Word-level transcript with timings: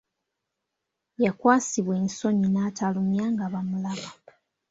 Yakwasibwa 1.23 1.93
ensonyi 2.01 2.47
n’atamulumya 2.49 3.25
nga 3.33 3.45
bamulaba. 3.53 4.09